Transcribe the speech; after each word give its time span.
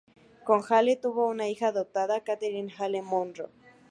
Con 0.45 0.63
Hale 0.67 0.95
tuvo 0.95 1.27
una 1.27 1.47
hija 1.47 1.67
adoptada, 1.67 2.21
Catherine 2.23 2.73
Hale-Monro. 2.75 3.51